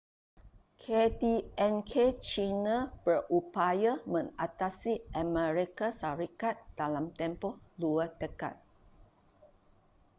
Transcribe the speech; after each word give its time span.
kdnk 0.83 1.91
china 2.31 2.77
berupaya 3.05 3.93
mengatasi 4.13 4.93
amerika 5.23 5.87
syarikat 5.99 6.55
dalam 6.79 7.05
tempoh 7.19 7.53
dua 7.81 8.05
dekad 8.19 8.55